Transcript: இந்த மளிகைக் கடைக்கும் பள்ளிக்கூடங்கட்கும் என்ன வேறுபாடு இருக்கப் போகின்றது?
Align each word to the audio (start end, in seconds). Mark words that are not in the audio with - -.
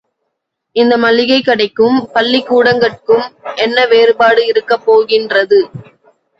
இந்த 0.75 0.97
மளிகைக் 0.97 1.45
கடைக்கும் 1.45 1.99
பள்ளிக்கூடங்கட்கும் 2.15 3.23
என்ன 3.57 3.85
வேறுபாடு 3.85 4.43
இருக்கப் 4.47 4.85
போகின்றது? 4.85 5.61